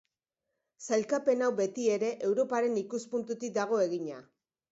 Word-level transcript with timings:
Sailkapen 0.85 1.43
hau, 1.47 1.49
beti 1.59 1.85
ere, 1.97 2.09
Europaren 2.29 2.81
ikuspuntutik 2.83 3.57
dago 3.59 3.83
egina. 3.85 4.19